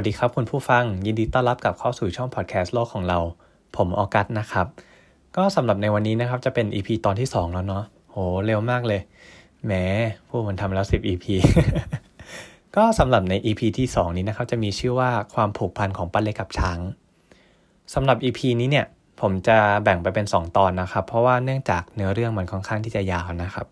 [0.00, 3.18] วัสดีครับคุณผู้ฟัง ยินดีต้อนรับกลับเข้าสู่ช่องพอดแคสต์โลกของเรา
[3.76, 4.66] ผมออกัสนะครับ
[5.36, 8.16] ก็สำหรับในวันนี้นะครับจะเป็น EP ตอนที่ 2 แล้วเนาะโห
[8.46, 9.00] เร็วมากเลย
[9.64, 9.72] แหม
[10.28, 11.26] พูดมันทำแล้ว 10 EP
[12.76, 16.78] ก็สำหรับใน EP ที่ 2 นี้นะครับจะมีชื่อว่าความผูกพันของป้าเล็กกับช้าง
[17.94, 18.86] สำหรับ EP นี้เนี่ย
[19.20, 23.66] ผมจะแบ่งไปเป็น 2 ตอนนะครับ เพราะว่าเนื่องจากเนื้อเรื่องมันค่อนข้างที่จะยาวนะครับ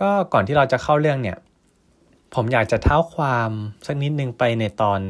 [0.00, 1.38] ก็ก่อนที่เราจะเข้าเรื่องเนี่ย
[2.34, 3.50] ผมอยากจะเท้าความ
[3.86, 5.00] สักนิดนึงไปในตอน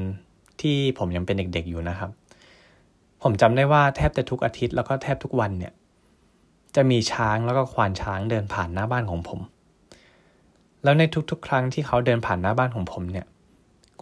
[0.60, 2.10] ที่ผมยังเป็นเด็กๆอยู่นะครับ
[3.22, 5.72] ผมจำได้ว่าแทบจะทุกอาทิตย์แล้วก็แทบทุกวันเนี่ย
[6.76, 9.40] จะมีช้างแล้วก็ควานช้างเดินผ่านหน้าบ้านของผม
[10.84, 13.26] แล้วในทุกๆ ครั้งที่เขาเดินผ่านหน้าบ้านของผมเนี่ย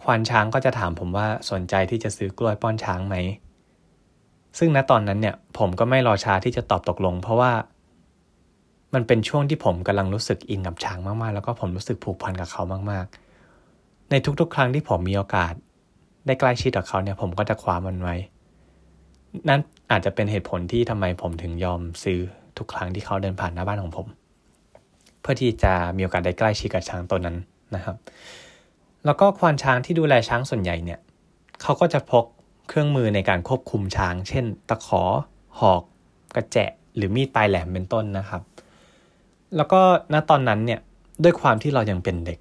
[0.03, 3.15] ควานช้างก็จะถามผมว่าสนใจที่จะซื้อกล้วยป้อนช้างไหม
[4.57, 7.51] ซึ่งณตอนนั้นเนี่ยผมก็ไม่รอช้าที่จะตอบตกลง เพราะว่า
[8.95, 15.53] มันเป็นช่วงที่ผมกำลังรู้สึกอินกับช้างมากๆ แล้วก็ผมรู้สึกผูกพันกับเขามากๆ ในทุกๆ ครั้งที่ผมมีโอกาส
[16.25, 18.15] ได้ใกล้ชิดกับเขาเนี่ยผมก็จะคว้ามันไว้
[19.49, 22.19] นั่นอาจจะเป็นเหตุผลที่ทำไมผมถึงยอมซื้อ
[22.57, 24.07] ทุกครั้งที่เขาเดินผ่านหน้าบ้านของผม
[25.21, 27.35] เพื่อที่จะมีโอกาสได้ใกล้ชิดกับช้างตัวนั้น
[27.75, 27.95] นะครับ
[29.05, 30.99] แล้วก็ควานช้างที่ดูแลช้างส่วนใหญ่เนี่ย
[31.61, 32.25] เขาก็จะพก
[32.67, 35.03] เครื่องมือในการควบคุมช้าง เช่น ตะขอ
[35.59, 35.81] หอก
[36.35, 38.41] กระแจะหรือมีดปลายแหลมเป็นต้นนะครับ
[39.55, 39.81] แล้วก็
[40.13, 40.79] ณตอนนั้นเนี่ย
[41.23, 42.39] ด้วยความที่เรายังเป็นเด็ก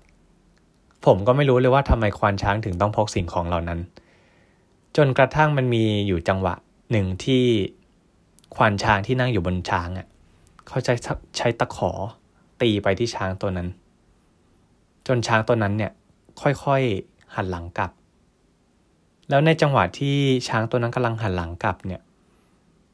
[1.07, 3.81] ผมก็ไม่รู้เลยว่าทำไมควานช้างถึงต้องพกสิ่งของเหล่านั้น
[4.97, 6.55] จนกระทั่งมันมีอยู่จังหวะ
[6.91, 7.45] หนึ่งที่
[8.57, 10.07] ควานช้างที่นั่งอยู่บนช้างอะ่ะ
[10.67, 10.95] เขาใช้
[11.37, 11.91] ใช้ตะขอ
[12.61, 13.69] ตีไปที่ช้างตัวนั้น
[15.07, 15.93] จนช้างตัวนั้นเนี่ย
[16.41, 17.91] ค่อยๆหันหลังกลับ
[19.29, 20.17] แล้วในจังหวะที่
[20.49, 22.03] ช้างตัวนั้นกำลังหันหลังกลับเนี่ย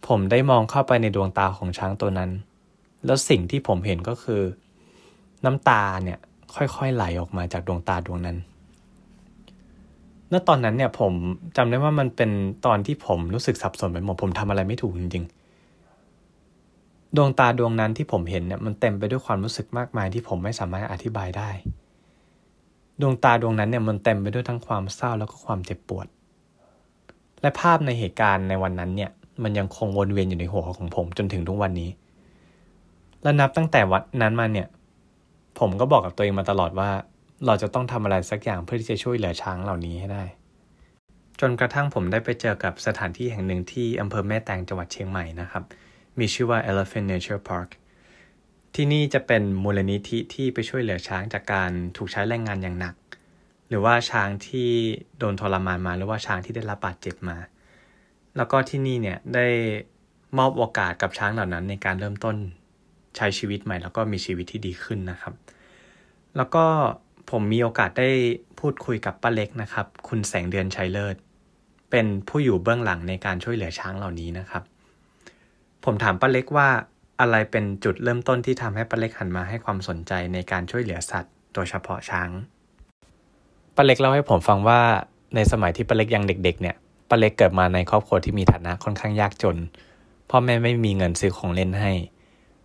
[0.07, 2.31] ผมได้มองเข้าไปในดวงตาของช้างตัวนั้น
[3.07, 4.43] แล้วสิ่งที่ผมเห็นก็คือ
[5.45, 6.19] น้ำตาเนี่ย
[6.55, 8.39] ค่อยๆไหลออกมาจากดวงตาดวงนั้น
[10.33, 11.13] ณตอนนั้นเนี่ยผม
[11.57, 12.31] จำได้ว่ามันเป็น
[12.67, 21.51] ตอนที่ผมรู้สึกสับสนไปหมดผมทำอะไรไม่ถูกจริงๆ ดวงตาดวงนั้นที่ผมเห็นเนี่ยมันเต็มไปด้วยความรู้สึกมากมายที่ผมไม่สามารถอธิบายได้
[23.01, 26.07] ดวงตาดวงนั้นเนี่ยมันเต็มไปด้วยทั้งความเศร้าแล้วก็ความเจ็บปวด
[27.43, 29.11] และภาพในเหตุการณ์ในวันนั้นเนี่ย
[29.43, 31.91] มันยังคงวนเวียนอยู่ในหัวของผมจนถึงทุกวันนี้
[33.23, 34.69] และนับตั้งแต่วันนั้นมาเนี่ย
[35.59, 36.91] ผมก็บอกกับตัวเองมาตลอดว่า
[37.47, 40.25] เราจะต้องทำอะไรสักอย่างเพื่อที่จะช่วยเหลือช้างเหล่านี้ให้ได้
[41.41, 45.65] จนกระทั่งผมได้ไปเจอกับสถานที่แห่งหนึ่งที่อำเภอแม่แตงจังหวัดเชียงใหม่นะครับ
[46.19, 47.71] มีชื่อว่า Elephant Nature Park
[48.75, 52.95] ที่นี่จะเป็นมูลนิธิที่ไปช่วยเหลือช้างจากการถูกใช้แรงงานอย่างหนัก
[53.69, 54.71] หรือว่าช้างที่
[55.19, 57.37] โดนทรมานมาหรือว่าช้างที่ได้รับบาดเจ็บมา
[58.37, 59.47] แล้วก็ที่นี่เนี่ยได้
[60.39, 62.37] มอบโอกาสกับช้างเหล่านั้นในการเริ่มต้น
[63.17, 65.35] ใช้ชีวิตใหม่ แล้วก็มีชีวิตที่ดีขึ้นนะครับ
[66.37, 66.65] แล้วก็
[67.31, 68.11] ผมมีโอกาสได้
[68.61, 71.17] พูดคุยกับป้าเล็กนะครับ คุณแสงเดือนชัยเลิศ
[71.91, 74.63] เป็นผู้อยู่เบื้องหลังในการช่วยเหลือช้างเหล่านี้นะครับ
[75.85, 76.69] ผมถามป้าเล็กว่า
[77.21, 82.31] อะไรเป็นจุดเริ่มต้นที่ทำให้ป้าเล็กหันมาให้ความสนใจในการช่วยเหลือสัตว์โดยเฉพาะช้าง
[83.77, 84.81] ป้าเล็กเล่าให้ผมฟังว่า
[85.35, 86.77] ในสมัยที่ป้าเล็กยังเด็ก ๆ เนี่ย
[87.09, 89.57] ป้าเล็กเกิดมาในครอบครัวที่มีฐานะค่อนข้างยากจน
[90.31, 91.93] พ่อแม่ไม่มีเงินซื้อของเล่นให้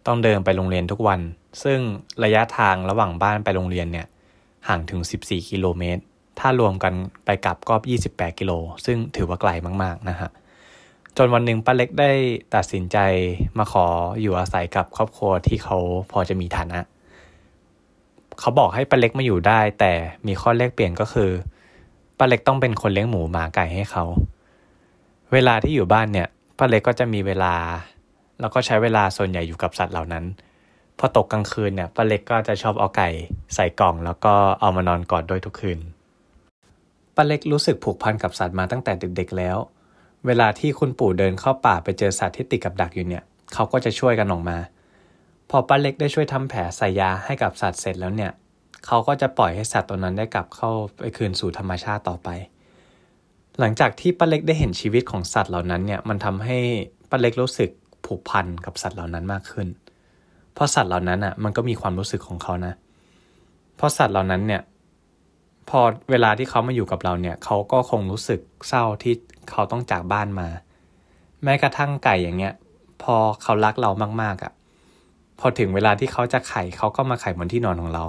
[0.06, 1.20] ต้องเดินไปโรงเรียนทุกวัน
[1.64, 1.80] ซึ่ง
[2.24, 4.08] ระยะทางระหว่างบ้านไปโรงเรียนเนี่ย
[4.68, 6.02] ห่างถึง 14 กิโลเมตร
[6.40, 6.94] ถ้ารวมกัน
[7.26, 7.76] ไปกลับก็
[8.08, 8.52] 28 กิโล
[8.86, 9.52] ซึ่งถือว่าไกล
[9.84, 10.30] มากๆนะฮะ
[11.18, 12.12] จนวันหนึ่งป้าเล็กได้
[12.56, 12.98] ตัดสินใจ
[13.58, 13.86] มาขอ
[14.22, 15.78] อยู่อาศัยกับครอบครัวที่เขา
[16.12, 16.80] พอจะมีฐานะ
[18.40, 19.92] เขาบอกให้ป้าเล็กมาอยู่ได้ แต่
[20.28, 21.30] มีข้อแลกเปลี่ยนก็คือ
[22.18, 24.06] ป้าเล็กต้องเป็นคนเลี้ยงหมูหมาไก่ให้เขา
[25.34, 26.28] เวลาที่อยู่บ้านเนี่ย
[26.58, 27.54] ป้าเล็กก็จะมีเวลา
[28.40, 30.26] แล้วก็ใช้เวลาส่วนใหญ่อยู่กับสัตว์เหล่านั้น
[31.00, 33.10] พอตกกลางคืนเนี่ยป้าเล็กก็จะชอบเอาไก่
[33.56, 35.80] ใส่กล่อง แล้วก็เอามานอนกอดด้วยทุกคืน
[37.16, 39.58] ป้าเล็กรู้สึกผูกพันกับสัตว์มาตั้งแต่เด็กๆแล้ว
[40.26, 43.24] เวลาที่คุณปู่เดินเข้าป่าไปเจอสัตว์ที่ติดกับดักอยู่เนี่ย
[43.54, 44.58] เขาก็จะช่วยกันออกมา
[45.50, 48.32] พอป้าเล็กได้ช่วยทำแผลใส่ยาให้กับสัตว์เสร็จแล้วเนี่ย
[48.86, 52.30] เขาก็จะปล่อยให้สัตว์ตัวนั้นได้กลับเข้าไปคืนสู่ธรรมชาติต่อไป
[53.60, 56.58] หลังจากที่ป้าเล็กได้เห็นชีวิตของสัตว์เหล่านั้นเนี่ย มันทำให้
[57.10, 57.70] ป้าเล็กรู้สึก
[58.06, 59.68] ผูกพันกับสัตว์เหล่านั้นมากขึ้น
[60.54, 62.74] เพราะสัตว์เหล่านั้นอะมันก็มีความรู้สึกของเขานะ
[63.76, 64.62] เพราะสัตว์เหล่านั้นเนี่ย
[65.70, 65.80] พอ
[66.12, 69.14] เวลาที่เขามาอยู่กับเราเนี่ยเขาก็คงรู้สึกเศร้าที่
[69.52, 70.48] เขาต้องจากบ้านมา
[71.44, 72.54] แม้กระทั่งไก่อย่างเงี้ย
[73.04, 73.92] พอเขารักเรา
[74.22, 74.52] มากๆอะ่ะ
[75.40, 78.04] พอถึงเวลาที่เขาจะไข่เขาก็มาไข่บนที่นอนของเรา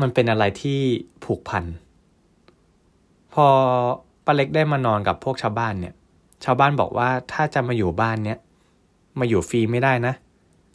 [0.00, 0.78] มันเป็นอะไรที่
[1.24, 1.64] ผูกพัน
[3.34, 3.46] พอ
[4.24, 5.94] ป้าเล็กได้มานอนกับพวกชาวบ้านเนี่ย
[6.44, 8.38] ชาวบ้านบอกว่าถ้าจะมาอยู่บ้านเนี้ย
[9.18, 10.14] มาอยู่ฟรีไม่ได้นะ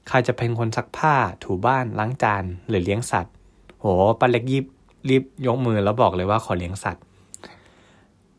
[0.08, 1.14] ใครจะเป็นคนซักผ้า
[1.44, 3.34] ถูบ้านล้างจานหรือเลี้ยงสัตว์
[3.80, 3.86] โห
[4.20, 4.66] ป้าเล็กยิบ
[5.10, 7.04] รีบยกมือแล้วบอกเลยว่าขอเลี้ยงสัตว์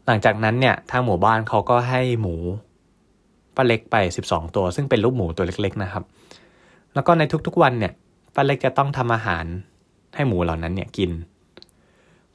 [0.07, 2.35] หลังจากนั้นเนี่ยทางหมู่บ้านเขาก็ให้หมู
[3.57, 6.05] ป้าเล็กไปสิบสองตัว ซึ่งเป็นลูกหมูตัวเล็กๆนะครับ
[6.95, 7.93] แล้วก็ในทุกๆวันเนี่ย
[8.35, 9.45] ป้าเล็กจะต้องทำอาหาร
[10.15, 11.11] ให้หมูเหล่านั้นเนี่ยกิน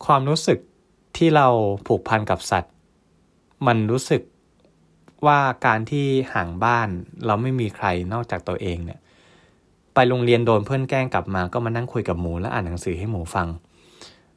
[0.06, 0.60] ความรู้สึก
[1.18, 1.48] ที่เรา
[1.88, 2.74] ผูกพันกับสัตว์
[3.68, 4.22] มันรู้สึก
[5.26, 6.90] ว่าการที่ห่างบ้าน
[7.26, 9.00] เราไม่มีใครนอกจากตัวเองเนี่ย
[9.94, 13.48] ไปโรงเรียนโดนเพื่อนแกล้งกลับมาก็มานั่งคุยกับหมูและอ่านหนังสือให้หมูฟัง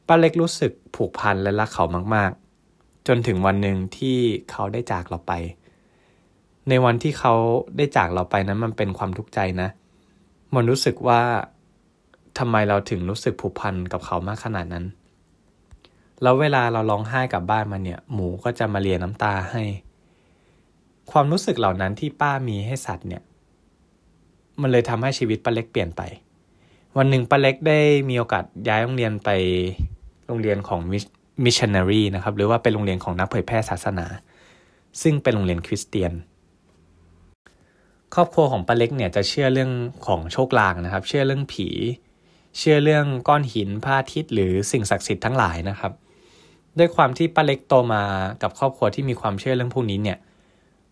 [0.07, 1.85] ป้าเล็กรู้สึกผูกพันและรักเขา
[2.15, 2.31] มาก
[2.71, 4.19] ๆ จนถึงวันหนึ่งที่
[4.51, 5.33] เขาได้จากเราไป
[6.69, 7.35] ในวันที่เขา
[7.77, 9.69] ได้จากเราไปนั้นมันเป็นความทุกข์ใจนะ
[10.55, 11.21] มันรู้สึกว่า
[12.39, 14.85] ทำไมเราถึงรู้สึกผูกพันกับเขามากขนาดนั้น
[16.23, 19.63] แล้วเวลาเราร้องไห้กลับบ้านมาเนี่ย หมูก็จะมาเลียน้ำตาให้
[21.13, 23.23] ความรู้สึกเหล่านั้นที่ป้ามีให้สัตว์เนี่ย
[24.61, 26.03] มันเลยทำให้ชีวิตป้าเล็กเปลี่ยนไป
[26.97, 29.31] วันหนึ่งป้าเล็กได้มีโอกาสย้ายโรงเรียนไป
[30.27, 30.81] โรงเรียนของ
[31.45, 34.07] มิชชันนารีนะครับ หรือว่าเป็นโรงเรียนของนักเผยแพร่ศาสนา
[35.03, 36.13] ซึ่งเป็นโรงเรียนคริสเตียน
[38.15, 39.71] ครอบครัวของป้าเล็กเนี่ยจะเชื่อเรื่อง
[40.07, 41.69] ของโชคลางนะครับ เชื่อเรื่องผี
[42.59, 45.93] เชื่อเรื่องก้อนหินพระอาทิตย์หรือสิ่งศักดิ์สิทธิ์ทั้งหลายนะครับ
[46.79, 48.03] ด้วยความที่ป้าเล็กโตมา
[48.43, 50.19] กับครอบครัวที่มีความเชื่อเรื่องพวกนี้เนี่ย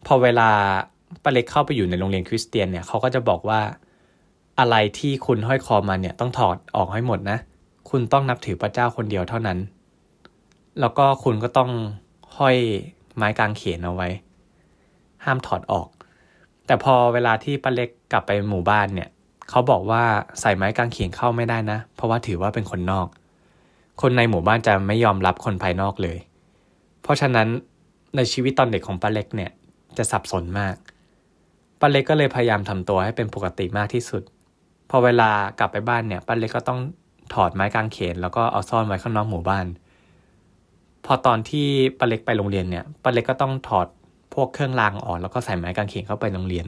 [0.06, 0.50] พอเวลา
[1.23, 3.61] ป้าเล็กเข้าไปอยู่ในโรงเรียนคริสเตียนเนี่ยเขาก็จะบอกว่า
[4.59, 7.39] อะไรที่คุณห้อยคอมาเนี่ยต้องถอดออกให้หมดนะ
[7.91, 9.59] คุณต้องนับถือพระเจ้าคนเดียวเท่านั้น
[10.81, 11.71] แล้วก็คุณก็ต้อง
[12.37, 12.56] ห้อย
[13.17, 14.09] ไม้กางเขนเอาไว้
[15.25, 15.89] ห้ามถอดออก
[16.67, 19.09] แต่พอเวลาที่ป้าเล็กกลับไปหมู่บ้านเนี่ย
[19.51, 20.03] เขาบอกว่า
[20.41, 23.06] ใส่ไม้กางเขนเข้าไม่ได้นะ เพราะว่าถือว่าเป็นคนนอก
[24.01, 26.19] คนในหมู่บ้านจะไม่ยอมรับคนภายนอกเลย
[27.03, 27.49] เพราะฉะนั้น
[28.17, 29.51] ในชีวิตตอนเด็กของป้าเล็กเนี่ย
[29.99, 30.77] จะสับสนมาก
[31.81, 34.23] ป้าเล็กก็เลยพยายามทำตัวให้เป็นปกติมากที่สุด
[34.91, 36.81] พอเวลากลับไปบ้านเนี่ยป้าเล็กก็ต้อง
[37.35, 39.67] ถอดไม้กางเขน แล้วก็เอาซ่อนไว้ข้างนอกหมู่บ้าน
[41.06, 41.67] พอตอนที่
[41.99, 43.87] ป้าเล็กไปโรงเรียนเนี่ยป้าเล็กก็ต้องถอด
[44.35, 46.67] พวกเครื่องรางออกแล้วก็ใส่ไม้กางเขนเข้าไปโรงเรียน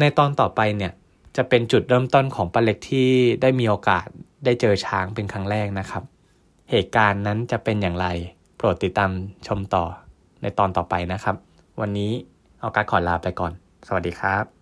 [0.00, 0.92] ในตอนต่อไปเนี่ย
[1.36, 3.08] จะเป็นจุดเริ่มต้นของป้าเล็กที่
[3.42, 4.06] ได้มีโอกาส
[4.44, 6.02] ได้เจอช้างเป็นครั้งแรกนะครับ
[6.70, 8.06] เหตุการณ์นั้นจะเป็นอย่างไร
[8.56, 9.10] โปรดติดตาม
[9.46, 9.84] ชมต่อ
[10.42, 11.36] ในตอนต่อไปนะครับ
[11.80, 12.12] วันนี้
[12.60, 13.52] เอาการขอลาไปก่อน
[13.86, 14.55] สวัสดีครับ